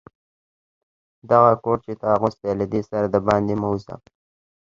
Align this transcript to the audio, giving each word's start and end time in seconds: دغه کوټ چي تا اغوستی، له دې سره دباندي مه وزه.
دغه 1.29 1.51
کوټ 1.63 1.79
چي 1.85 1.93
تا 2.01 2.07
اغوستی، 2.15 2.51
له 2.59 2.65
دې 2.71 2.81
سره 2.89 3.05
دباندي 3.13 3.55
مه 3.61 3.67
وزه. 3.71 3.95